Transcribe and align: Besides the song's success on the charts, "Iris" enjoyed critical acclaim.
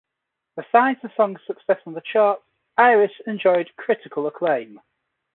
Besides 0.55 0.99
the 1.03 1.11
song's 1.15 1.41
success 1.45 1.79
on 1.85 1.93
the 1.93 2.01
charts, 2.01 2.41
"Iris" 2.75 3.11
enjoyed 3.27 3.69
critical 3.75 4.25
acclaim. 4.25 4.81